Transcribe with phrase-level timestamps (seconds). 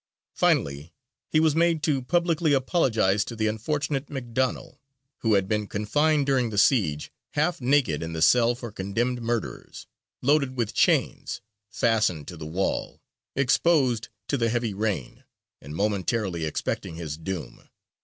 [0.33, 0.91] Finally,
[1.29, 4.79] he was made to publicly apologize to the unfortunate McDonell,
[5.19, 9.85] who had been confined during the siege half naked in the cell for condemned murderers,
[10.23, 12.99] loaded with chains, fastened to the wall,
[13.35, 15.23] exposed to the heavy rain,
[15.61, 17.69] and momentarily expecting his doom.